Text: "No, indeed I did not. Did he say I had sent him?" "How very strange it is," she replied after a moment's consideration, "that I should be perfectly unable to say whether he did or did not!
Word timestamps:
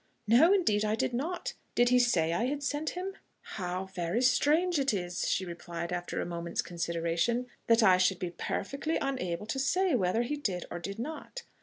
"No, 0.25 0.51
indeed 0.51 0.83
I 0.83 0.95
did 0.95 1.13
not. 1.13 1.53
Did 1.75 1.89
he 1.89 1.99
say 1.99 2.33
I 2.33 2.45
had 2.47 2.63
sent 2.63 2.97
him?" 2.97 3.13
"How 3.41 3.85
very 3.85 4.23
strange 4.23 4.79
it 4.79 4.95
is," 4.95 5.29
she 5.29 5.45
replied 5.45 5.93
after 5.93 6.19
a 6.19 6.25
moment's 6.25 6.63
consideration, 6.63 7.45
"that 7.67 7.83
I 7.83 7.97
should 7.97 8.17
be 8.17 8.31
perfectly 8.31 8.97
unable 8.99 9.45
to 9.45 9.59
say 9.59 9.93
whether 9.93 10.23
he 10.23 10.37
did 10.37 10.65
or 10.71 10.79
did 10.79 10.97
not! 10.97 11.43